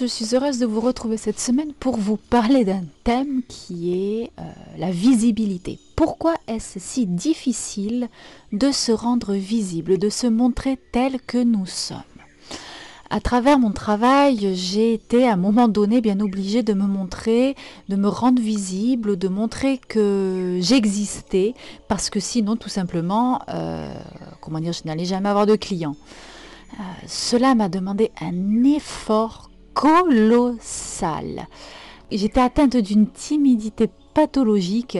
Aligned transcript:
Je 0.00 0.06
suis 0.06 0.34
heureuse 0.34 0.58
de 0.58 0.66
vous 0.66 0.80
retrouver 0.80 1.16
cette 1.16 1.38
semaine 1.38 1.72
pour 1.72 1.96
vous 1.96 2.16
parler 2.16 2.64
d'un 2.64 2.82
thème 3.04 3.42
qui 3.46 3.92
est 3.92 4.30
euh, 4.40 4.42
la 4.76 4.90
visibilité. 4.90 5.78
Pourquoi 5.94 6.34
est-ce 6.48 6.80
si 6.80 7.06
difficile 7.06 8.08
de 8.52 8.72
se 8.72 8.90
rendre 8.90 9.34
visible, 9.34 9.98
de 9.98 10.08
se 10.08 10.26
montrer 10.26 10.80
tel 10.90 11.20
que 11.20 11.38
nous 11.38 11.66
sommes? 11.66 11.98
À 13.08 13.20
travers 13.20 13.60
mon 13.60 13.70
travail, 13.70 14.56
j'ai 14.56 14.94
été 14.94 15.28
à 15.28 15.34
un 15.34 15.36
moment 15.36 15.68
donné 15.68 16.00
bien 16.00 16.18
obligée 16.18 16.64
de 16.64 16.72
me 16.72 16.86
montrer, 16.86 17.54
de 17.88 17.94
me 17.94 18.08
rendre 18.08 18.42
visible, 18.42 19.16
de 19.16 19.28
montrer 19.28 19.78
que 19.78 20.58
j'existais, 20.60 21.54
parce 21.86 22.10
que 22.10 22.18
sinon, 22.18 22.56
tout 22.56 22.68
simplement, 22.68 23.42
euh, 23.48 23.94
comment 24.40 24.58
dire, 24.58 24.72
je 24.72 24.82
n'allais 24.86 25.04
jamais 25.04 25.28
avoir 25.28 25.46
de 25.46 25.54
clients. 25.54 25.96
Euh, 26.72 26.82
cela 27.06 27.54
m'a 27.54 27.68
demandé 27.68 28.10
un 28.20 28.64
effort 28.64 29.50
colossal. 29.74 31.46
J'étais 32.10 32.40
atteinte 32.40 32.76
d'une 32.76 33.08
timidité 33.08 33.90
pathologique, 34.14 34.98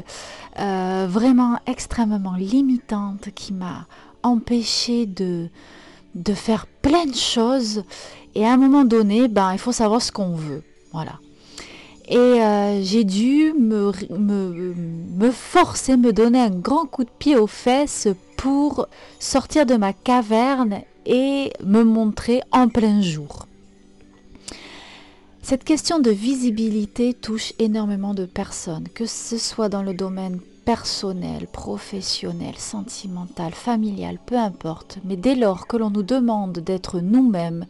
euh, 0.58 1.06
vraiment 1.08 1.58
extrêmement 1.66 2.34
limitante, 2.34 3.30
qui 3.34 3.52
m'a 3.52 3.86
empêchée 4.22 5.06
de, 5.06 5.48
faire 6.34 6.66
plein 6.66 7.06
de 7.06 7.14
choses. 7.14 7.84
Et 8.34 8.44
à 8.44 8.52
un 8.52 8.56
moment 8.56 8.84
donné, 8.84 9.28
ben, 9.28 9.52
il 9.52 9.58
faut 9.58 9.72
savoir 9.72 10.02
ce 10.02 10.10
qu'on 10.10 10.34
veut. 10.34 10.62
Voilà. 10.92 11.20
Et 12.08 12.16
euh, 12.16 12.82
j'ai 12.82 13.04
dû 13.04 13.54
me, 13.58 13.92
me, 14.10 14.74
me, 15.16 15.30
forcer, 15.30 15.96
me 15.96 16.12
donner 16.12 16.40
un 16.40 16.50
grand 16.50 16.84
coup 16.84 17.04
de 17.04 17.10
pied 17.18 17.36
aux 17.36 17.46
fesses 17.46 18.08
pour 18.36 18.88
sortir 19.18 19.64
de 19.64 19.76
ma 19.76 19.92
caverne 19.92 20.82
et 21.06 21.52
me 21.64 21.82
montrer 21.82 22.42
en 22.52 22.68
plein 22.68 23.00
jour. 23.00 23.46
Cette 25.44 25.64
question 25.64 25.98
de 25.98 26.10
visibilité 26.10 27.12
touche 27.12 27.52
énormément 27.58 28.14
de 28.14 28.24
personnes, 28.24 28.88
que 28.94 29.04
ce 29.04 29.36
soit 29.36 29.68
dans 29.68 29.82
le 29.82 29.92
domaine 29.92 30.40
personnel, 30.64 31.46
professionnel, 31.52 32.54
sentimental, 32.56 33.52
familial, 33.52 34.18
peu 34.24 34.38
importe, 34.38 35.00
mais 35.04 35.16
dès 35.16 35.34
lors 35.34 35.66
que 35.66 35.76
l'on 35.76 35.90
nous 35.90 36.02
demande 36.02 36.60
d'être 36.60 36.98
nous-mêmes, 37.00 37.66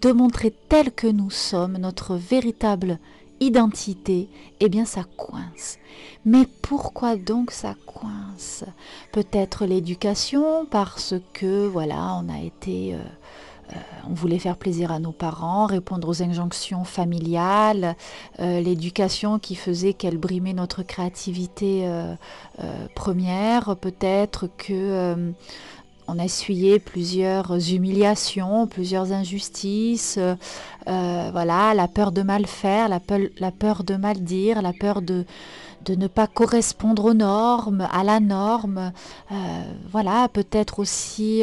de 0.00 0.10
montrer 0.10 0.54
tel 0.70 0.90
que 0.90 1.06
nous 1.06 1.28
sommes, 1.28 1.76
notre 1.76 2.14
véritable 2.14 2.98
identité, 3.40 4.30
eh 4.60 4.70
bien 4.70 4.86
ça 4.86 5.04
coince. 5.18 5.76
Mais 6.24 6.48
pourquoi 6.62 7.16
donc 7.16 7.50
ça 7.50 7.74
coince? 7.84 8.64
Peut-être 9.12 9.66
l'éducation, 9.66 10.64
parce 10.64 11.12
que 11.34 11.66
voilà, 11.66 12.18
on 12.22 12.30
a 12.30 12.40
été... 12.40 12.94
Euh, 12.94 13.02
on 14.08 14.14
voulait 14.14 14.38
faire 14.38 14.56
plaisir 14.56 14.90
à 14.90 14.98
nos 14.98 15.12
parents, 15.12 15.66
répondre 15.66 16.08
aux 16.08 16.22
injonctions 16.22 16.84
familiales, 16.84 17.96
euh, 18.40 18.60
l'éducation 18.60 19.38
qui 19.38 19.54
faisait 19.54 19.92
qu'elle 19.92 20.16
brimait 20.16 20.54
notre 20.54 20.82
créativité 20.82 21.82
euh, 21.84 22.14
première, 22.94 23.76
peut-être 23.76 24.48
que 24.56 25.32
on 26.10 26.18
a 26.18 26.78
plusieurs 26.78 27.70
humiliations, 27.70 28.66
plusieurs 28.66 29.12
injustices, 29.12 30.18
voilà, 30.86 31.74
la 31.74 31.86
peur 31.86 32.12
de 32.12 32.22
mal 32.22 32.46
faire, 32.46 32.88
la 32.88 32.98
peur, 33.50 33.84
de 33.84 33.94
mal 33.96 34.22
dire, 34.22 34.62
la 34.62 34.72
peur 34.72 35.02
de 35.02 35.26
ne 35.86 36.06
pas 36.06 36.26
correspondre 36.26 37.04
aux 37.04 37.14
normes, 37.14 37.86
à 37.92 38.04
la 38.04 38.20
norme, 38.20 38.92
voilà, 39.90 40.28
peut-être 40.32 40.78
aussi 40.78 41.42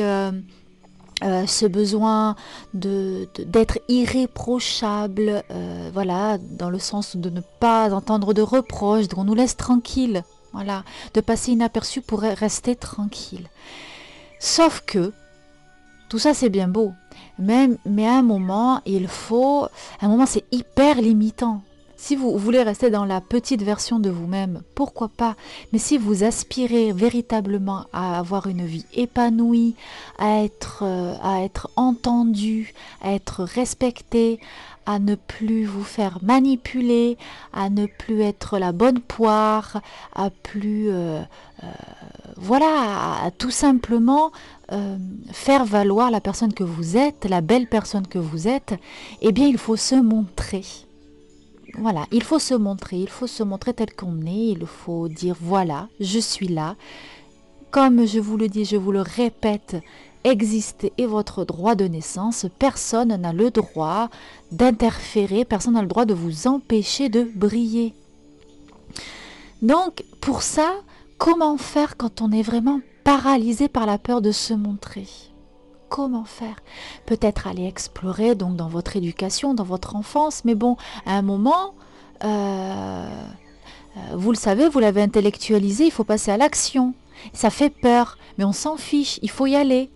euh, 1.24 1.48
ce 1.48 1.66
besoin 1.66 2.36
d'être 2.74 3.80
irréprochable, 3.88 5.44
euh, 5.50 5.90
voilà, 5.94 6.38
dans 6.38 6.70
le 6.70 6.80
sens 6.80 7.16
de 7.16 7.30
ne 7.30 7.42
pas 7.60 7.94
entendre 7.94 8.34
de 8.34 8.42
reproches, 8.42 9.08
qu'on 9.08 9.24
nous 9.24 9.34
laisse 9.34 9.56
tranquille, 9.56 10.24
voilà, 10.52 10.84
de 11.14 11.22
passer 11.22 11.54
inaperçu 11.54 12.02
pour 12.02 12.20
rester 12.20 12.76
tranquille. 12.76 13.48
Sauf 14.40 14.84
que 14.86 15.14
tout 16.10 16.20
ça 16.20 16.34
c'est 16.34 16.50
bien 16.50 16.68
beau, 16.68 16.92
mais, 17.40 17.70
mais 17.86 18.06
à 18.08 18.18
un 18.18 18.22
moment 18.22 18.82
il 18.86 19.08
faut, 19.08 19.64
à 20.02 20.06
un 20.06 20.10
moment 20.10 20.26
c'est 20.26 20.44
hyper 20.52 21.02
limitant. 21.02 21.62
Si 22.06 22.16
vous 22.16 22.38
voulez 22.38 22.62
rester 22.62 22.92
dans 22.92 23.04
la 23.04 23.20
petite 23.20 23.64
version 23.64 23.98
de 23.98 24.12
vous-même, 24.12 24.62
pourquoi 24.76 25.08
pas? 25.08 25.36
Mais 25.74 25.80
si 25.80 25.98
vous 25.98 26.24
aspirez 26.24 26.92
véritablement 26.92 27.88
à 27.94 28.20
avoir 28.20 28.46
une 28.46 28.64
vie 28.64 28.86
épanouie, 28.94 29.74
à 30.20 30.44
être, 30.44 30.84
euh, 30.84 31.48
entendu, 31.76 32.76
à 33.02 33.12
être 33.14 33.44
respecté, 33.44 34.40
à 34.86 35.00
ne 35.00 35.16
plus 35.16 35.66
vous 35.66 35.84
faire 35.84 36.20
manipuler, 36.22 37.18
à 37.54 37.72
ne 37.72 37.88
plus 37.88 38.22
être 38.22 38.60
la 38.60 38.72
bonne 38.72 39.00
poire, 39.00 39.82
à 40.14 40.30
plus... 40.30 40.92
Euh, 40.92 41.24
euh, 41.64 41.68
voilà, 42.38 43.24
à, 43.24 43.32
tout 43.32 43.50
simplement 43.50 44.32
faire 45.32 45.66
valoir 45.66 46.12
la 46.12 46.22
personne 46.22 46.54
que 46.54 46.64
vous 46.64 46.98
êtes, 46.98 47.26
la 47.26 47.42
belle 47.42 47.66
personne 47.66 48.06
que 48.06 48.20
vous 48.20 48.48
êtes, 48.48 48.76
eh 49.22 49.32
bien 49.32 49.48
il 49.48 49.58
faut 49.58 49.76
se 49.76 49.96
montrer. 49.96 50.85
Voilà, 51.78 52.06
il 52.12 52.24
faut 52.24 52.40
se 52.40 52.54
montrer, 52.54 52.98
il 52.98 53.10
faut 53.10 53.28
se 53.28 53.44
montrer 53.44 53.74
tel 53.74 53.94
qu'on 53.94 54.26
est, 54.26 54.48
il 54.48 54.66
faut 54.66 55.10
dire 55.10 55.36
voilà, 55.40 55.90
je 56.00 56.20
suis 56.20 56.48
là. 56.48 56.76
Comme 57.70 58.08
je 58.08 58.20
vous 58.20 58.38
le 58.38 58.48
dis, 58.48 58.64
je 58.64 58.78
vous 58.78 58.94
le 58.94 59.02
répète, 59.02 59.76
exister 60.24 60.94
est 60.98 61.06
votre 61.06 61.44
droit 61.44 61.76
de 61.76 61.86
naissance. 61.86 62.46
Personne 62.60 63.16
n'a 63.16 63.34
le 63.34 63.52
droit 63.52 64.10
d'interférer, 64.52 65.44
personne 65.44 65.74
n'a 65.74 65.82
le 65.82 65.88
droit 65.88 66.06
de 66.06 66.14
vous 66.14 66.48
empêcher 66.48 67.10
de 67.10 67.24
briller. 67.36 67.94
Donc, 69.62 70.04
pour 70.22 70.42
ça, 70.42 70.76
comment 71.18 71.58
faire 71.58 71.98
quand 71.98 72.22
on 72.22 72.32
est 72.32 72.42
vraiment 72.42 72.80
paralysé 73.04 73.68
par 73.68 73.86
la 73.86 73.98
peur 73.98 74.22
de 74.22 74.32
se 74.32 74.54
montrer? 74.54 75.08
Comment 75.96 76.26
faire 76.26 76.58
Peut-être 77.06 77.48
aller 77.48 77.66
explorer 77.66 78.36
donc 78.36 78.58
dans 78.58 78.68
votre 78.68 78.98
éducation, 78.98 79.54
dans 79.54 79.64
votre 79.64 79.96
enfance, 79.96 80.44
mais 80.44 80.54
bon, 80.54 80.76
à 81.06 81.14
un 81.18 81.22
moment, 81.22 81.74
euh, 82.26 82.28
euh, 82.28 84.00
vous 84.14 84.34
le 84.34 84.38
savez, 84.38 84.68
vous 84.68 84.80
l'avez 84.80 85.02
intellectualisé, 85.02 85.86
il 85.86 85.92
faut 85.92 86.04
passer 86.04 86.32
à 86.32 86.38
l'action. 86.38 86.94
Ça 87.32 87.50
fait 87.50 87.70
peur, 87.70 88.18
mais 88.38 88.44
on 88.44 88.52
s'en 88.52 88.76
fiche, 88.76 89.20
il 89.22 89.30
faut 89.30 89.46
y 89.46 89.56
aller. 89.56 89.90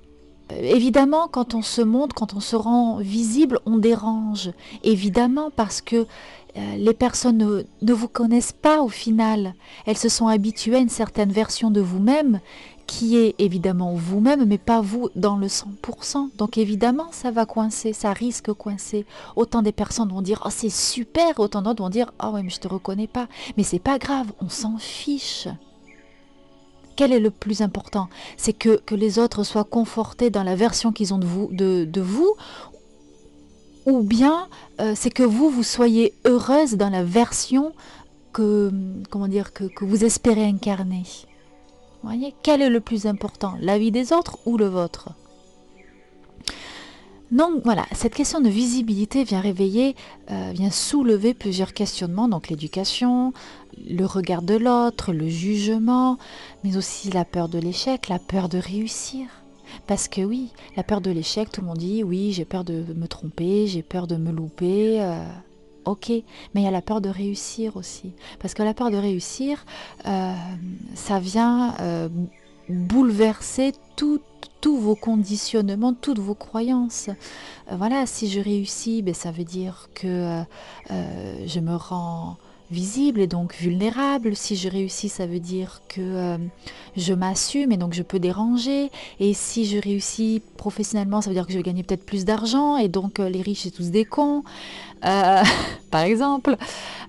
Euh, 0.54 0.62
évidemment, 0.62 1.28
quand 1.28 1.54
on 1.54 1.62
se 1.62 1.82
montre, 1.82 2.16
quand 2.16 2.34
on 2.34 2.40
se 2.40 2.56
rend 2.56 3.00
visible, 3.00 3.60
on 3.66 3.78
dérange. 3.78 4.52
Évidemment, 4.86 5.52
parce 5.54 5.82
que 5.82 6.08
les 6.56 6.94
personnes 6.94 7.38
ne, 7.38 7.64
ne, 7.84 7.94
vous 7.94 8.10
connaissent 8.10 8.52
pas 8.52 8.82
au 8.82 8.90
final. 8.90 9.54
Elles 9.86 9.98
se 9.98 10.10
sont 10.10 10.28
habituées 10.28 10.76
à 10.76 10.80
une 10.80 10.90
certaine 10.90 11.32
version 11.32 11.72
de 11.72 11.80
vous-même 11.80 12.42
qui 12.90 13.18
est 13.18 13.36
évidemment 13.38 13.94
vous-même, 13.94 14.46
mais 14.46 14.58
pas 14.58 14.82
vous 14.82 15.10
dans 15.16 15.38
le 15.38 15.46
100%. 15.46 16.32
Donc 16.38 16.58
évidemment, 16.58 17.10
ça 17.12 17.30
va 17.30 17.46
coincer, 17.46 17.94
ça 17.94 18.14
risque 18.14 18.52
coincer. 18.52 19.06
Autant 19.36 19.62
des 19.62 19.72
personnes 19.72 20.10
vont 20.10 20.24
dire, 20.24 20.42
oh 20.44 20.50
c'est 20.50 20.72
super, 20.72 21.40
autant 21.40 21.62
d'autres 21.62 21.84
vont 21.84 21.92
dire, 21.92 22.12
oh 22.24 22.32
oui, 22.34 22.42
mais 22.42 22.50
je 22.50 22.60
te 22.60 22.68
reconnais 22.68 23.06
pas. 23.06 23.28
Mais 23.58 23.64
c'est 23.64 23.78
pas 23.78 24.00
grave, 24.00 24.32
on 24.42 24.50
s'en 24.50 24.80
fiche. 24.80 25.48
Quel 26.96 27.14
est 27.14 27.20
le 27.20 27.30
plus 27.30 27.62
important? 27.62 28.10
C'est 28.38 28.54
que, 28.54 28.82
les 28.90 29.20
autres 29.20 29.44
soient 29.44 29.64
confortés 29.66 30.32
dans 30.32 30.44
la 30.44 30.56
version 30.56 30.92
qu'ils 30.92 31.14
ont 31.14 31.20
de 31.20 32.02
vous, 32.02 32.36
ou 33.86 34.02
bien 34.02 34.48
euh, 34.82 34.94
c'est 34.96 35.12
que 35.12 35.24
vous, 35.24 35.52
vous 35.52 35.64
soyez 35.64 36.16
heureuse 36.26 36.74
dans 36.74 36.90
la 36.90 37.04
version 37.04 37.72
que, 38.34 38.72
comment 39.12 39.28
dire, 39.28 39.54
que 39.54 39.86
vous 39.86 40.04
espérez 40.04 40.44
incarner. 40.44 41.04
Voyez, 42.04 42.34
quel 42.44 42.62
est 42.62 42.70
le 42.70 42.80
plus 42.80 43.06
important, 43.06 43.56
la 43.60 43.78
vie 43.78 43.92
des 43.92 44.14
autres 44.14 44.40
ou 44.46 44.58
le 44.58 44.68
vôtre? 44.68 45.10
Donc 47.32 47.62
voilà, 47.64 47.86
cette 47.92 48.16
question 48.16 48.42
de 48.42 48.50
visibilité 48.50 49.24
vient 49.24 49.40
réveiller, 49.42 49.96
euh, 50.32 50.52
vient 50.52 50.72
soulever 50.72 51.36
plusieurs 51.36 51.74
questionnements, 51.74 52.28
donc 52.28 52.50
l'éducation, 52.50 53.34
le 53.88 54.06
regard 54.06 54.42
de 54.42 54.56
l'autre, 54.56 55.14
le 55.14 55.28
jugement, 55.28 56.18
mais 56.64 56.76
aussi 56.76 57.12
la 57.12 57.26
peur 57.26 57.48
de 57.48 57.60
l'échec, 57.60 58.08
la 58.08 58.18
peur 58.18 58.50
de 58.50 58.58
réussir. 58.58 59.28
Parce 59.86 60.08
que 60.08 60.22
oui, 60.22 60.50
la 60.76 60.84
peur 60.84 61.02
de 61.02 61.12
l'échec, 61.12 61.52
tout 61.52 61.62
le 61.62 61.68
monde 61.68 61.78
dit 61.78 62.04
oui, 62.04 62.32
j'ai 62.32 62.46
peur 62.46 62.64
de 62.64 62.84
me 62.96 63.08
tromper, 63.08 63.68
j'ai 63.68 63.84
peur 63.84 64.08
de 64.08 64.16
me 64.16 64.32
louper. 64.32 65.00
Euh, 65.00 65.24
ok, 65.90 66.10
mais 66.10 66.62
il 66.62 66.64
y 66.64 66.68
a 66.68 66.72
la 66.72 66.82
peur 66.82 67.02
de 67.02 67.10
réussir 67.10 67.76
aussi. 67.76 68.14
Parce 68.40 68.54
que 68.54 68.64
la 68.64 68.74
peur 68.74 68.92
de 68.92 68.98
réussir, 68.98 69.66
euh, 70.06 70.34
ça 70.96 71.20
vient 71.20 71.76
bouleverser 72.70 73.74
tout 73.96 74.22
tous 74.62 74.78
vos 74.78 74.96
conditionnements, 74.96 75.94
toutes 75.94 76.20
vos 76.20 76.36
croyances. 76.36 77.10
Euh, 77.72 77.76
voilà, 77.78 78.06
si 78.06 78.30
je 78.30 78.40
réussis, 78.40 79.02
ben, 79.02 79.14
ça 79.14 79.32
veut 79.32 79.44
dire 79.44 79.90
que 79.94 80.08
euh, 80.08 80.42
euh, 80.92 81.44
je 81.46 81.60
me 81.60 81.76
rends 81.76 82.38
visible 82.72 83.20
et 83.20 83.28
donc 83.28 83.56
vulnérable. 83.56 84.36
Si 84.36 84.56
je 84.56 84.70
réussis, 84.70 85.10
ça 85.10 85.26
veut 85.26 85.40
dire 85.40 85.82
que 85.88 86.38
je 86.96 87.14
m'assume 87.14 87.72
et 87.72 87.78
donc 87.78 87.94
je 87.94 88.04
peux 88.04 88.20
déranger. 88.20 88.92
Et 89.20 89.34
si 89.34 89.66
je 89.66 89.78
réussis 89.78 90.42
professionnellement, 90.58 91.22
ça 91.22 91.30
veut 91.30 91.36
dire 91.36 91.46
que 91.46 91.54
je 91.54 91.58
vais 91.58 91.64
gagner 91.64 91.84
peut-être 91.84 92.06
plus 92.06 92.26
d'argent 92.26 92.78
et 92.78 92.88
donc 92.88 93.20
les 93.20 93.42
riches, 93.42 93.64
c'est 93.64 93.72
tous 93.72 93.90
des 93.90 94.06
cons. 94.06 94.44
par 95.02 96.02
exemple, 96.04 96.58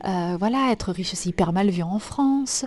voilà, 0.03 0.71
être 0.71 0.93
riche, 0.93 1.13
c'est 1.15 1.29
hyper 1.29 1.53
mal 1.53 1.71
vu 1.71 1.83
en 1.83 1.99
France 1.99 2.65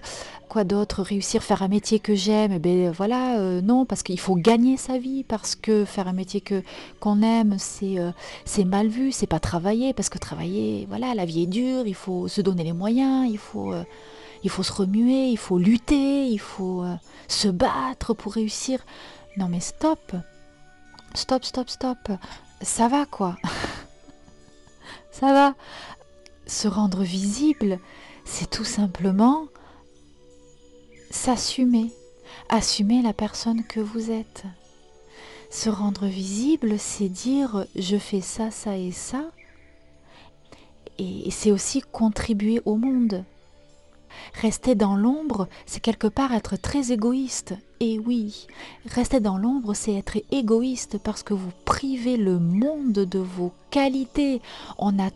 quoi 0.54 0.64
d'autre 0.64 1.02
Réussir 1.02 1.42
faire 1.42 1.64
un 1.64 1.68
métier 1.68 2.00
que 2.00 2.14
j'aime? 2.14 2.52
Eh 2.52 2.60
ben 2.60 2.92
voilà, 2.92 3.40
euh, 3.40 3.60
non, 3.60 3.88
parce 3.88 4.04
qu'il 4.04 4.20
faut 4.20 4.36
gagner 4.36 4.78
sa 4.78 5.00
vie, 5.00 5.24
parce 5.24 5.56
que 5.56 5.84
faire 5.84 6.08
un 6.08 6.14
métier 6.14 6.42
que 6.42 6.62
qu'on 7.00 7.24
aime, 7.24 7.56
c'est 7.58 7.98
euh, 7.98 8.12
c'est 8.46 8.64
mal 8.64 8.88
vu, 8.88 9.12
c'est 9.12 9.26
pas 9.26 9.40
travailler, 9.40 9.94
parce 9.94 10.10
que 10.10 10.20
travailler, 10.20 10.86
voilà, 10.88 11.16
la 11.16 11.26
vie 11.26 11.42
est 11.42 11.48
dure, 11.48 11.88
il 11.88 11.96
faut 11.96 12.28
se 12.28 12.40
donner 12.40 12.64
les 12.64 12.72
moyens, 12.72 13.28
il 13.28 13.40
faut 13.40 13.74
euh, 13.74 13.84
il 14.44 14.52
faut 14.52 14.62
se 14.62 14.72
remuer, 14.72 15.30
il 15.30 15.40
faut 15.40 15.58
lutter, 15.58 16.28
il 16.28 16.38
faut 16.38 16.86
se 17.28 17.48
battre 17.48 18.14
pour 18.14 18.34
réussir. 18.34 18.80
Non 19.38 19.48
mais 19.50 19.60
stop, 19.60 20.14
stop, 21.16 21.44
stop, 21.46 21.68
stop, 21.68 22.12
ça 22.62 22.88
va 22.88 23.08
quoi, 23.08 23.38
ça 25.12 25.34
va. 25.34 25.56
Se 26.46 26.68
rendre 26.68 27.02
visible, 27.02 27.80
c'est 28.24 28.50
tout 28.52 28.66
simplement 28.66 29.48
s'assumer, 31.14 31.92
assumer 32.50 33.02
la 33.02 33.14
personne 33.14 33.64
que 33.64 33.80
vous 33.80 34.12
êtes. 34.12 34.44
Se 35.50 35.70
rendre 35.70 36.08
visible, 36.08 36.80
c'est 36.80 37.08
dire 37.08 37.66
je 37.76 37.98
fais 37.98 38.22
ça, 38.22 38.50
ça 38.52 38.78
et 38.78 38.92
ça. 38.92 39.24
Et 40.98 41.30
c'est 41.32 41.52
aussi 41.52 41.82
contribuer 41.82 42.62
au 42.66 42.76
monde. 42.76 43.24
Rester 44.42 44.76
dans 44.76 44.96
l'ombre, 44.96 45.48
c'est 45.66 45.80
quelque 45.80 46.08
part 46.08 46.34
être 46.34 46.56
très 46.56 46.92
égoïste. 46.92 47.56
Et 47.80 48.00
oui, 48.00 48.48
rester 48.86 49.20
dans 49.20 49.38
l'ombre, 49.38 49.74
c'est 49.74 49.94
être 49.94 50.18
égoïste 50.32 50.98
parce 50.98 51.24
que 51.24 51.34
vous 51.34 51.52
privez 51.66 52.18
le 52.18 52.40
monde 52.40 52.94
de 52.94 53.20
vos 53.20 53.54
qualités. 53.70 54.42
On 54.78 55.00
a 55.00 55.10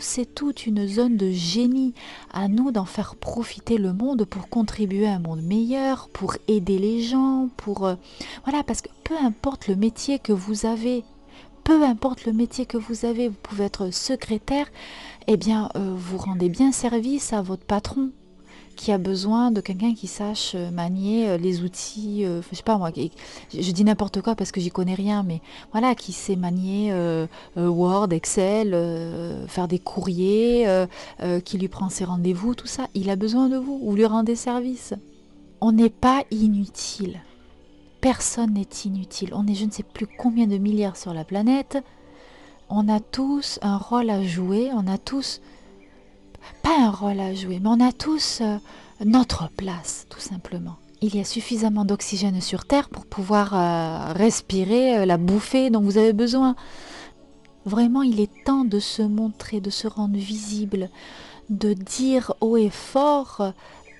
c'est 0.00 0.34
toute 0.34 0.66
une 0.66 0.86
zone 0.86 1.16
de 1.16 1.30
génie. 1.30 1.94
À 2.32 2.48
nous 2.48 2.70
d'en 2.70 2.84
faire 2.84 3.16
profiter 3.16 3.78
le 3.78 3.92
monde 3.92 4.24
pour 4.24 4.48
contribuer 4.48 5.06
à 5.06 5.14
un 5.14 5.18
monde 5.18 5.42
meilleur, 5.42 6.08
pour 6.08 6.36
aider 6.48 6.78
les 6.78 7.02
gens, 7.02 7.48
pour... 7.56 7.86
Euh, 7.86 7.94
voilà, 8.44 8.62
parce 8.62 8.82
que 8.82 8.88
peu 9.04 9.14
importe 9.16 9.68
le 9.68 9.76
métier 9.76 10.18
que 10.18 10.32
vous 10.32 10.66
avez, 10.66 11.04
peu 11.64 11.82
importe 11.82 12.24
le 12.24 12.32
métier 12.32 12.66
que 12.66 12.78
vous 12.78 13.04
avez, 13.04 13.28
vous 13.28 13.36
pouvez 13.42 13.64
être 13.64 13.90
secrétaire, 13.92 14.66
eh 15.26 15.36
bien, 15.36 15.70
euh, 15.76 15.94
vous 15.96 16.18
rendez 16.18 16.48
bien 16.48 16.72
service 16.72 17.32
à 17.32 17.42
votre 17.42 17.64
patron 17.64 18.10
qui 18.76 18.92
a 18.92 18.98
besoin 18.98 19.50
de 19.50 19.60
quelqu'un 19.60 19.94
qui 19.94 20.06
sache 20.06 20.52
euh, 20.54 20.70
manier 20.70 21.28
euh, 21.28 21.36
les 21.38 21.62
outils, 21.62 22.24
euh, 22.24 22.42
je 22.50 22.56
sais 22.56 22.62
pas 22.62 22.78
moi, 22.78 22.90
je 22.94 23.70
dis 23.72 23.84
n'importe 23.84 24.20
quoi 24.22 24.36
parce 24.36 24.52
que 24.52 24.60
j'y 24.60 24.70
connais 24.70 24.94
rien, 24.94 25.22
mais 25.22 25.40
voilà, 25.72 25.94
qui 25.94 26.12
sait 26.12 26.36
manier 26.36 26.92
Word, 27.56 28.12
Excel, 28.12 28.70
faire 29.48 29.68
des 29.68 29.78
courriers, 29.78 30.66
qui 31.44 31.58
lui 31.58 31.68
prend 31.68 31.88
ses 31.88 32.04
rendez-vous, 32.04 32.54
tout 32.54 32.66
ça, 32.66 32.86
il 32.94 33.10
a 33.10 33.16
besoin 33.16 33.48
de 33.48 33.56
vous, 33.56 33.78
vous 33.78 33.96
lui 33.96 34.06
rendez 34.06 34.36
service. 34.36 34.94
On 35.60 35.72
n'est 35.72 35.90
pas 35.90 36.22
inutile. 36.30 37.20
Personne 38.00 38.54
n'est 38.54 38.68
inutile. 38.84 39.30
On 39.32 39.46
est 39.46 39.54
je 39.54 39.64
ne 39.64 39.70
sais 39.70 39.82
plus 39.82 40.06
combien 40.06 40.46
de 40.46 40.58
milliards 40.58 40.96
sur 40.96 41.14
la 41.14 41.24
planète. 41.24 41.78
On 42.68 42.88
a 42.88 43.00
tous 43.00 43.58
un 43.62 43.78
rôle 43.78 44.10
à 44.10 44.22
jouer, 44.22 44.70
on 44.74 44.86
a 44.86 44.98
tous 44.98 45.40
pas 46.62 46.78
un 46.78 46.90
rôle 46.90 47.20
à 47.20 47.34
jouer, 47.34 47.60
mais 47.60 47.68
on 47.68 47.80
a 47.80 47.92
tous 47.92 48.40
euh, 48.40 48.56
notre 49.04 49.48
place, 49.50 50.06
tout 50.08 50.20
simplement. 50.20 50.76
Il 51.02 51.14
y 51.14 51.20
a 51.20 51.24
suffisamment 51.24 51.84
d'oxygène 51.84 52.40
sur 52.40 52.64
Terre 52.64 52.88
pour 52.88 53.06
pouvoir 53.06 53.54
euh, 53.54 54.12
respirer 54.12 54.98
euh, 54.98 55.06
la 55.06 55.16
bouffée 55.16 55.70
dont 55.70 55.80
vous 55.80 55.98
avez 55.98 56.12
besoin. 56.12 56.56
Vraiment, 57.64 58.02
il 58.02 58.20
est 58.20 58.44
temps 58.44 58.64
de 58.64 58.78
se 58.80 59.02
montrer, 59.02 59.60
de 59.60 59.70
se 59.70 59.88
rendre 59.88 60.16
visible, 60.16 60.88
de 61.50 61.72
dire 61.72 62.32
haut 62.40 62.56
et 62.56 62.70
fort, 62.70 63.52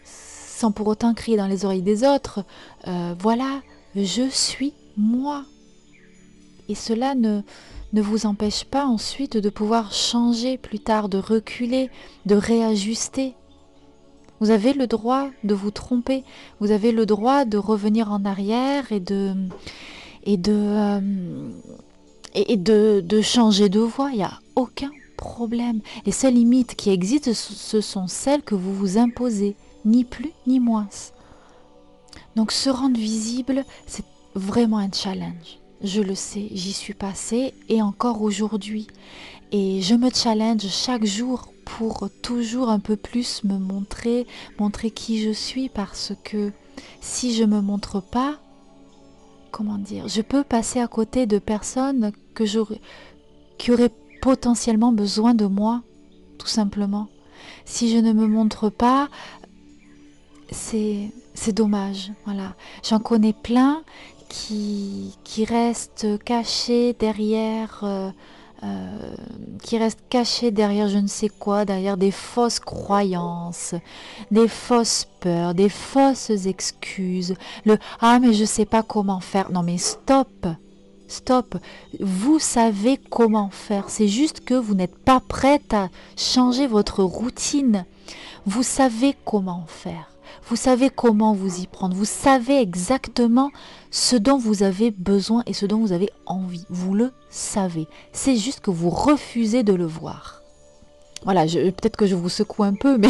sans 0.04 0.72
pour 0.72 0.87
autant 0.87 1.14
crier 1.14 1.37
dans 1.37 1.48
les 1.48 1.64
oreilles 1.64 1.82
des 1.82 2.04
autres, 2.04 2.44
voilà, 3.19 3.60
je 3.96 4.28
suis 4.31 4.72
moi. 4.96 5.44
Et 6.69 6.75
cela 6.75 7.14
ne, 7.14 7.43
ne 7.96 8.02
vous 8.02 8.26
empêche 8.26 8.64
pas 8.64 8.84
ensuite 8.84 9.38
de 9.38 9.48
pouvoir 9.48 9.90
changer 9.90 10.58
plus 10.58 10.81
tard, 10.81 11.08
de 11.08 11.16
reculer, 11.16 11.88
de 12.26 12.34
réajuster. 12.34 13.34
Vous 14.38 14.50
avez 14.50 14.75
le 14.75 14.87
droit 14.87 15.31
de 15.44 15.54
vous 15.54 15.70
tromper, 15.70 16.22
vous 16.60 16.72
avez 16.72 16.93
le 16.93 17.06
droit 17.06 17.46
de 17.46 17.56
revenir 17.56 18.12
en 18.12 18.26
arrière 18.26 18.93
et 18.93 19.00
de 19.00 19.32
et 20.25 20.37
de 20.37 20.52
euh, 20.52 21.00
et 22.34 22.58
de, 22.58 23.20
changer 23.22 23.70
de 23.70 23.81
voie. 23.81 24.10
Il 24.10 24.19
n'y 24.19 24.24
a 24.24 24.41
aucun 24.56 24.91
problème. 25.17 25.81
Les 26.05 26.12
seules 26.12 26.34
limites 26.34 26.74
qui 26.74 26.91
existent, 26.91 27.32
ce 27.32 27.81
sont 27.81 28.08
celles 28.08 28.43
que 28.43 28.55
vous 28.55 28.74
vous 28.74 28.98
imposez, 28.98 29.56
ni 29.86 30.05
plus 30.05 30.32
ni 30.46 30.60
moins. 30.60 30.88
Donc 32.34 32.53
se 32.53 32.69
rendre 32.69 32.98
visible, 32.98 33.65
c'est 33.86 34.05
vraiment 34.34 34.76
un 34.76 34.93
challenge. 34.93 35.60
Je 35.83 36.01
le 36.01 36.15
sais, 36.15 36.49
j'y 36.53 36.73
suis 36.73 36.95
passée 36.95 37.55
et 37.69 37.83
encore 37.83 38.23
aujourd'hui. 38.23 38.87
Et 39.53 39.83
je 39.83 39.95
me 39.95 40.11
challenge 40.11 40.67
chaque 40.69 41.05
jour 41.05 41.53
pour 41.65 42.09
toujours 42.23 42.71
un 42.71 42.79
peu 42.79 42.97
plus 42.97 43.45
me 43.45 43.59
montrer, 43.59 44.27
montrer 44.59 44.91
qui 44.91 45.23
je 45.23 45.31
suis 45.31 45.69
parce 45.69 46.13
que 46.25 46.53
si 47.01 47.35
je 47.35 47.45
me 47.45 47.61
montre 47.61 48.01
pas, 48.01 48.39
comment 49.51 49.79
dire, 49.79 50.09
je 50.09 50.23
peux 50.23 50.45
passer 50.45 50.81
à 50.81 50.87
côté 50.87 51.27
de 51.27 51.39
personnes 51.39 52.13
que 52.35 52.45
qui 53.59 53.73
auraient 53.73 53.93
potentiellement 54.23 54.93
besoin 54.93 55.35
de 55.35 55.47
moi, 55.47 55.83
tout 56.39 56.47
simplement. 56.47 57.09
Si 57.65 57.91
je 57.91 57.99
ne 57.99 58.13
me 58.13 58.27
montre 58.27 58.71
pas, 58.71 59.09
c'est 60.51 61.11
c'est 61.35 61.53
dommage, 61.53 62.13
voilà. 62.25 62.55
J'en 62.83 62.99
connais 62.99 63.35
plein 63.35 63.83
qui, 64.29 65.45
reste 65.45 66.23
caché 66.25 66.95
derrière, 66.99 67.81
euh, 67.83 68.11
euh, 68.63 69.15
qui 69.63 69.79
reste 69.79 70.01
caché 70.09 70.51
derrière 70.51 70.89
je 70.89 70.99
ne 70.99 71.06
sais 71.06 71.29
quoi, 71.29 71.65
derrière 71.65 71.97
des 71.97 72.11
fausses 72.11 72.61
croyances, 72.61 73.75
des 74.31 74.49
fausses 74.49 75.06
peurs, 75.21 75.55
des 75.55 75.69
fausses 75.69 76.31
excuses. 76.47 77.35
Le 77.65 77.79
ah 78.01 78.19
mais 78.19 78.33
je 78.33 78.45
sais 78.45 78.67
pas 78.67 78.83
comment 78.83 79.21
faire. 79.21 79.51
Non 79.51 79.63
mais 79.63 79.79
stop. 79.79 80.47
Stop, 81.09 81.56
vous 82.01 82.41
savez 82.41 82.97
comment 82.97 83.51
faire, 83.51 83.91
c'est 83.91 84.09
juste 84.09 84.45
que 84.45 84.55
vous 84.55 84.75
n'êtes 84.75 84.99
pas 84.99 85.21
prête 85.21 85.73
à 85.73 85.89
changer 86.17 86.67
votre 86.67 87.05
routine. 87.05 87.85
Vous 88.45 88.65
savez 88.65 89.15
comment 89.25 89.67
faire. 89.69 90.16
Vous 90.48 90.56
savez 90.56 90.90
comment 90.90 91.32
vous 91.32 91.60
y 91.60 91.66
prendre. 91.66 91.96
Vous 91.96 92.05
savez 92.05 92.60
exactement 92.60 93.50
ce 93.90 94.16
dont 94.16 94.38
vous 94.38 94.62
avez 94.62 94.90
besoin 94.90 95.43
et 95.46 95.52
ce 95.52 95.66
dont 95.66 95.78
vous 95.78 95.93
avez 95.93 96.10
envie. 96.26 96.64
Vous 96.69 96.94
le 96.94 97.12
savez. 97.31 97.88
C'est 98.12 98.36
juste 98.36 98.60
que 98.60 98.70
vous 98.70 98.90
refusez 98.90 99.62
de 99.62 99.72
le 99.72 99.86
voir. 99.86 100.43
Voilà, 101.24 101.44
peut-être 101.46 101.96
que 101.96 102.06
je 102.06 102.14
vous 102.14 102.28
secoue 102.28 102.62
un 102.62 102.74
peu, 102.74 102.98
mais 102.98 103.08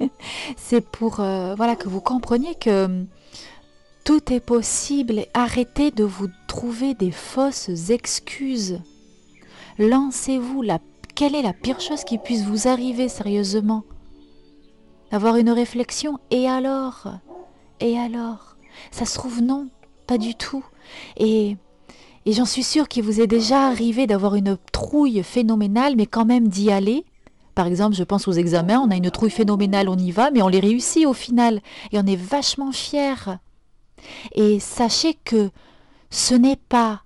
c'est 0.56 0.80
pour 0.80 1.20
euh, 1.20 1.54
voilà 1.56 1.74
que 1.74 1.88
vous 1.88 2.00
compreniez 2.00 2.54
que 2.54 2.84
hum, 2.84 3.06
tout 4.04 4.32
est 4.32 4.40
possible. 4.40 5.26
Arrêtez 5.34 5.90
de 5.90 6.04
vous 6.04 6.28
trouver 6.46 6.94
des 6.94 7.10
fausses 7.10 7.90
excuses. 7.90 8.80
Lancez-vous. 9.78 10.62
La... 10.62 10.78
Quelle 11.14 11.34
est 11.34 11.42
la 11.42 11.52
pire 11.52 11.80
chose 11.80 12.04
qui 12.04 12.18
puisse 12.18 12.44
vous 12.44 12.68
arriver 12.68 13.08
sérieusement? 13.08 13.84
D'avoir 15.10 15.36
une 15.36 15.50
réflexion. 15.50 16.18
Et 16.30 16.48
alors? 16.48 17.08
Et 17.80 17.98
alors? 17.98 18.56
Ça 18.90 19.04
se 19.04 19.14
trouve 19.14 19.42
non, 19.42 19.68
pas 20.06 20.18
du 20.18 20.34
tout. 20.34 20.64
Et, 21.16 21.56
et 22.26 22.32
j'en 22.32 22.44
suis 22.44 22.62
sûre 22.62 22.88
qu'il 22.88 23.04
vous 23.04 23.20
est 23.20 23.26
déjà 23.26 23.66
arrivé 23.66 24.06
d'avoir 24.06 24.34
une 24.34 24.56
trouille 24.72 25.22
phénoménale, 25.22 25.94
mais 25.96 26.06
quand 26.06 26.24
même 26.24 26.48
d'y 26.48 26.70
aller. 26.70 27.04
Par 27.54 27.66
exemple, 27.66 27.96
je 27.96 28.04
pense 28.04 28.28
aux 28.28 28.32
examens, 28.32 28.80
on 28.80 28.90
a 28.90 28.96
une 28.96 29.10
trouille 29.10 29.30
phénoménale, 29.30 29.88
on 29.88 29.98
y 29.98 30.12
va, 30.12 30.30
mais 30.30 30.42
on 30.42 30.48
les 30.48 30.60
réussit 30.60 31.06
au 31.06 31.12
final. 31.12 31.60
Et 31.92 31.98
on 31.98 32.06
est 32.06 32.16
vachement 32.16 32.72
fiers. 32.72 33.38
Et 34.34 34.60
sachez 34.60 35.14
que 35.24 35.50
ce 36.10 36.34
n'est 36.34 36.56
pas 36.56 37.02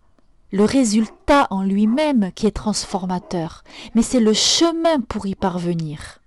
le 0.53 0.65
résultat 0.65 1.49
en 1.51 1.63
lui-même 1.63 2.31
qui 2.35 2.47
est 2.47 2.53
transformateur, 2.53 3.65
mais 3.97 4.03
c'est 4.03 4.21
le 4.21 4.33
chemin 4.33 5.01
pour 5.01 5.27
y 5.27 5.35
parvenir. 5.35 6.21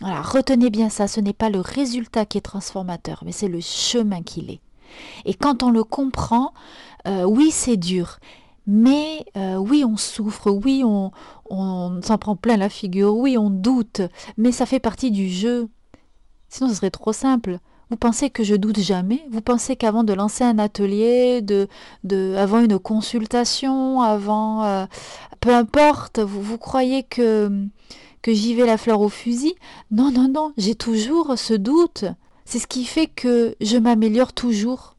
Voilà, 0.00 0.20
retenez 0.20 0.70
bien 0.70 0.90
ça, 0.90 1.08
ce 1.08 1.20
n'est 1.20 1.32
pas 1.32 1.48
le 1.48 1.60
résultat 1.60 2.26
qui 2.26 2.38
est 2.38 2.42
transformateur, 2.42 3.22
mais 3.24 3.32
c'est 3.32 3.48
le 3.48 3.60
chemin 3.60 4.22
qu'il 4.22 4.50
est. 4.50 4.60
Et 5.24 5.34
quand 5.34 5.62
on 5.62 5.70
le 5.70 5.84
comprend, 5.84 6.52
euh, 7.06 7.24
oui, 7.24 7.50
c'est 7.50 7.76
dur, 7.78 8.18
mais 8.66 9.24
euh, 9.36 9.56
oui, 9.56 9.84
on 9.84 9.96
souffre, 9.96 10.50
oui, 10.50 10.82
on, 10.84 11.12
s'en 12.02 12.18
prend 12.18 12.36
plein 12.36 12.56
la 12.56 12.68
figure, 12.68 13.16
oui, 13.16 13.38
on 13.38 13.48
doute, 13.48 14.02
mais 14.36 14.52
ça 14.52 14.66
fait 14.66 14.80
partie 14.80 15.10
du 15.10 15.28
jeu. 15.28 15.68
Sinon, 16.48 16.68
ce 16.68 16.76
serait 16.76 16.90
trop 16.90 17.12
simple. 17.12 17.58
Vous 17.90 17.96
pensez 17.96 18.30
que 18.30 18.42
je 18.42 18.56
doute 18.56 18.80
jamais? 18.80 19.24
Vous 19.30 19.40
pensez 19.40 19.76
qu'avant 19.76 20.02
de 20.02 20.12
lancer 20.12 20.42
un 20.42 20.58
atelier, 20.58 21.40
de, 21.40 21.68
avant 22.36 22.58
une 22.58 22.78
consultation, 22.80 24.00
avant 24.02 24.64
euh, 24.64 24.86
peu 25.40 25.54
importe, 25.54 26.18
vous 26.18 26.58
croyez 26.58 27.04
que 27.04 27.68
j'y 28.32 28.54
vais 28.54 28.66
la 28.66 28.78
fleur 28.78 29.00
au 29.00 29.08
fusil 29.08 29.54
Non, 29.90 30.10
non, 30.10 30.28
non, 30.28 30.52
j'ai 30.56 30.74
toujours 30.74 31.38
ce 31.38 31.54
doute. 31.54 32.04
C'est 32.44 32.58
ce 32.58 32.66
qui 32.66 32.84
fait 32.84 33.06
que 33.06 33.56
je 33.60 33.76
m'améliore 33.76 34.32
toujours. 34.32 34.96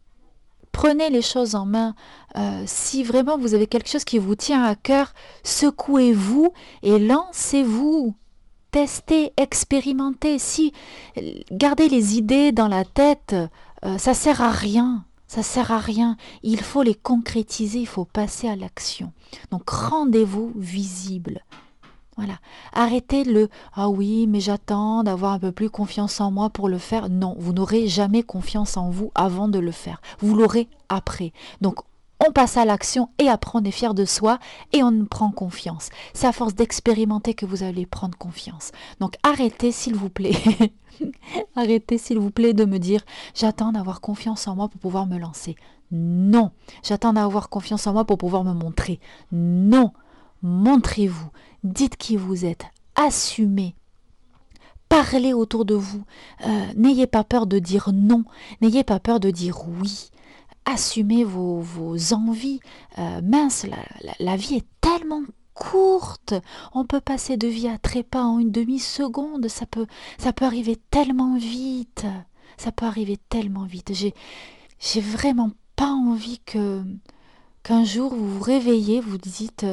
Prenez 0.72 1.10
les 1.10 1.22
choses 1.22 1.56
en 1.56 1.66
main. 1.66 1.96
Euh, 2.36 2.64
si 2.68 3.04
vraiment 3.04 3.38
vous 3.38 3.54
avez 3.56 3.68
quelque 3.68 3.90
chose 3.90 4.04
qui 4.04 4.20
vous 4.20 4.36
tient 4.36 4.64
à 4.64 4.76
cœur, 4.76 5.14
secouez-vous 5.44 6.54
et 6.84 7.00
lancez-vous 7.00 8.14
tester, 8.72 9.34
expérimenter. 9.38 10.38
Si 10.38 10.74
garder 11.52 11.90
les 11.90 12.18
idées 12.18 12.52
dans 12.52 12.68
la 12.68 12.86
tête, 12.86 13.36
euh, 13.86 13.98
ça 13.98 14.14
sert 14.14 14.42
à 14.42 14.52
rien. 14.52 15.04
Ça 15.28 15.44
sert 15.44 15.72
à 15.72 15.80
rien. 15.80 16.16
Il 16.44 16.62
faut 16.62 16.84
les 16.84 16.96
concrétiser, 16.96 17.80
il 17.80 17.88
faut 17.88 18.06
passer 18.06 18.48
à 18.48 18.56
l'action. 18.56 19.12
Donc 19.52 19.70
rendez-vous 19.70 20.54
visible. 20.56 21.44
Voilà. 22.18 22.40
Arrêtez 22.74 23.24
le 23.24 23.48
Ah 23.74 23.90
oui, 23.90 24.26
mais 24.28 24.40
j'attends 24.40 25.04
d'avoir 25.04 25.34
un 25.34 25.40
peu 25.40 25.52
plus 25.52 25.70
confiance 25.70 26.20
en 26.20 26.32
moi 26.32 26.50
pour 26.50 26.68
le 26.68 26.80
faire. 26.80 27.10
Non, 27.10 27.36
vous 27.38 27.54
n'aurez 27.54 27.88
jamais 27.88 28.24
confiance 28.24 28.76
en 28.76 28.90
vous 28.90 29.12
avant 29.16 29.48
de 29.48 29.60
le 29.60 29.72
faire. 29.72 30.02
Vous 30.20 30.36
l'aurez 30.36 30.68
après. 30.90 31.32
Donc 31.62 31.78
on 32.26 32.32
passe 32.32 32.58
à 32.58 32.66
l'action 32.66 33.10
et 33.20 33.30
après 33.30 33.60
on 33.60 33.64
est 33.64 33.72
fier 33.72 33.94
de 33.94 34.06
soi 34.06 34.40
et 34.74 34.82
on 34.82 35.06
prend 35.06 35.30
confiance. 35.32 35.90
C'est 36.14 36.26
à 36.26 36.32
force 36.32 36.56
d'expérimenter 36.56 37.36
que 37.36 37.46
vous 37.46 37.62
allez 37.62 37.86
prendre 37.86 38.18
confiance. 38.18 38.72
Donc 39.00 39.16
arrêtez 39.22 39.72
s'il 39.72 39.96
vous 39.96 40.10
plaît. 40.10 40.36
arrêtez 41.56 42.00
s'il 42.00 42.18
vous 42.18 42.32
plaît 42.32 42.54
de 42.54 42.66
me 42.66 42.80
dire 42.80 43.02
j'attends 43.36 43.72
d'avoir 43.72 44.02
confiance 44.02 44.48
en 44.48 44.56
moi 44.56 44.68
pour 44.68 44.82
pouvoir 44.82 45.06
me 45.06 45.20
lancer. 45.20 45.56
Non, 45.92 46.52
j'attends 46.84 47.14
d'avoir 47.14 47.50
confiance 47.50 47.86
en 47.86 47.94
moi 47.94 48.06
pour 48.06 48.18
pouvoir 48.18 48.44
me 48.44 48.54
montrer. 48.54 49.00
Non, 49.32 49.94
montrez-vous, 50.42 51.30
dites 51.64 51.98
qui 51.98 52.18
vous 52.18 52.46
êtes, 52.46 52.66
assumez. 52.96 53.76
Parlez 54.90 55.34
autour 55.34 55.66
de 55.66 55.76
vous. 55.76 56.04
Euh, 56.46 56.66
n'ayez 56.76 57.08
pas 57.08 57.24
peur 57.24 57.46
de 57.46 57.60
dire 57.60 57.90
non. 57.94 58.24
N'ayez 58.62 58.84
pas 58.84 59.00
peur 59.00 59.20
de 59.20 59.32
dire 59.32 59.68
oui 59.68 60.12
assumez 60.68 61.24
vos, 61.24 61.64
envies. 62.14 62.60
Euh, 63.00 63.22
mince, 63.24 63.66
la, 64.20 64.36
vie 64.36 64.56
est 64.56 64.68
tellement 64.82 65.24
courte. 65.54 66.36
On 66.74 66.86
peut 66.86 67.02
passer 67.02 67.38
de 67.38 67.48
vie 67.48 67.68
à 67.68 67.78
trépas 67.78 68.24
en 68.24 68.38
une 68.38 68.52
demi-seconde. 68.52 69.48
Ça 69.48 69.66
peut, 69.66 69.88
ça 70.20 70.34
peut 70.34 70.46
arriver 70.46 70.78
tellement 70.92 71.38
vite. 71.38 72.06
Ça 72.58 72.72
peut 72.72 72.86
arriver 72.86 73.18
tellement 73.30 73.66
vite. 73.66 73.94
J'ai, 73.94 75.02
vraiment 75.02 75.52
pas 75.76 75.92
envie 75.92 76.40
que 76.40 76.84
qu'un 77.64 77.84
jour 77.84 78.14
vous 78.14 78.38
vous 78.38 78.44
réveillez, 78.44 79.00
vous 79.00 79.18
dites 79.18 79.66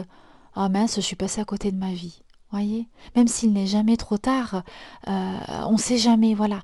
Ah 0.55 0.69
mince, 0.69 0.97
je 0.97 1.01
suis 1.01 1.17
passé 1.17 1.41
à 1.41 1.45
côté 1.45 1.73
de 1.73 1.77
ma 1.77 1.93
vie. 1.93 2.23
Voyez? 2.51 2.87
Même 3.17 3.29
s'il 3.29 3.53
n'est 3.53 3.67
jamais 3.67 3.97
trop 3.97 4.19
tard, 4.19 4.63
euh, 5.09 5.39
on 5.67 5.73
ne 5.73 5.79
sait 5.79 5.99
jamais. 5.99 6.35
Voilà. 6.35 6.61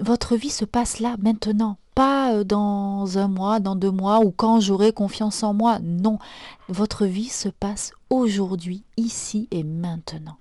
Votre 0.00 0.36
vie 0.36 0.50
se 0.50 0.64
passe 0.64 0.98
là, 0.98 1.16
maintenant 1.20 1.78
pas 1.94 2.34
euh, 2.34 2.44
dans 2.44 3.18
un 3.18 3.28
mois, 3.28 3.60
dans 3.60 3.76
deux 3.76 3.90
mois 3.90 4.20
ou 4.20 4.30
quand 4.30 4.60
j'aurai 4.60 4.92
confiance 4.92 5.42
en 5.42 5.54
moi. 5.54 5.78
Non, 5.82 6.18
votre 6.68 7.06
vie 7.06 7.28
se 7.28 7.48
passe 7.48 7.92
aujourd'hui, 8.10 8.84
ici 8.96 9.48
et 9.50 9.62
maintenant. 9.62 10.36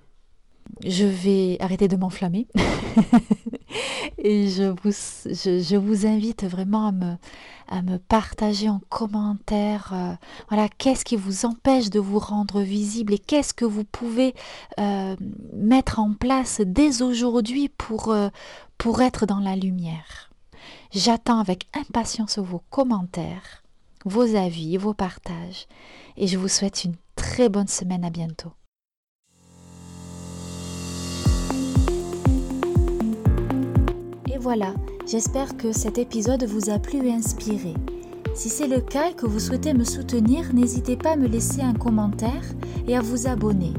Je 0.85 1.05
vais 1.05 1.57
arrêter 1.59 1.87
de 1.87 1.95
m'enflammer 1.95 2.47
et 4.17 4.49
je 4.49 5.77
vous, 5.77 6.05
invite 6.05 6.43
vraiment 6.43 6.87
à 6.87 7.81
me, 7.81 7.97
partager 7.97 8.69
en 8.69 8.81
commentaire 8.89 9.91
euh, 9.93 10.13
voilà 10.49 10.67
qu'est-ce 10.69 11.05
qui 11.05 11.15
vous 11.15 11.45
empêche 11.45 11.89
de 11.89 11.99
vous 11.99 12.19
rendre 12.19 12.61
visible 12.61 13.13
et 13.13 13.19
qu'est-ce 13.19 13.53
que 13.53 13.65
vous 13.65 13.83
pouvez 13.83 14.35
euh, 14.79 15.15
mettre 15.53 15.99
en 15.99 16.13
place 16.13 16.61
dès 16.65 17.01
aujourd'hui 17.01 17.69
pour, 17.69 18.15
pour 18.77 19.01
être 19.01 19.25
dans 19.25 19.39
la 19.39 19.55
lumière. 19.55 20.29
J'attends 20.91 21.39
avec 21.39 21.67
impatience 21.73 22.37
vos 22.37 22.61
commentaires, 22.69 23.63
vos 24.05 24.35
avis, 24.35 24.77
vos 24.77 24.93
partages 24.93 25.67
et 26.17 26.27
je 26.27 26.37
vous 26.37 26.47
souhaite 26.47 26.83
une 26.83 26.95
très 27.15 27.49
bonne 27.49 27.67
semaine. 27.67 28.05
À 28.05 28.09
bientôt. 28.09 28.51
Voilà, 34.43 34.73
j'espère 35.07 35.55
que 35.55 35.71
cet 35.71 35.97
épisode 35.97 36.43
vous 36.43 36.69
a 36.69 36.77
plu 36.77 37.07
et 37.07 37.13
inspiré. 37.13 37.73
Si 38.35 38.49
c'est 38.49 38.67
le 38.67 38.81
cas 38.81 39.11
et 39.11 39.13
que 39.13 39.25
vous 39.25 39.39
souhaitez 39.39 39.73
me 39.73 39.85
soutenir, 39.85 40.53
n'hésitez 40.53 40.97
pas 40.97 41.11
à 41.11 41.15
me 41.15 41.29
laisser 41.29 41.61
un 41.61 41.73
commentaire 41.73 42.43
et 42.85 42.97
à 42.97 42.99
vous 42.99 43.25
abonner. 43.25 43.71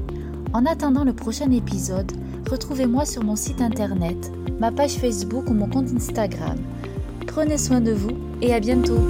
En 0.54 0.64
attendant 0.64 1.04
le 1.04 1.12
prochain 1.12 1.50
épisode, 1.50 2.10
retrouvez-moi 2.50 3.04
sur 3.04 3.22
mon 3.22 3.36
site 3.36 3.60
internet, 3.60 4.32
ma 4.58 4.72
page 4.72 4.94
Facebook 4.94 5.50
ou 5.50 5.52
mon 5.52 5.68
compte 5.68 5.92
Instagram. 5.94 6.56
Prenez 7.26 7.58
soin 7.58 7.82
de 7.82 7.92
vous 7.92 8.16
et 8.40 8.54
à 8.54 8.60
bientôt 8.60 9.00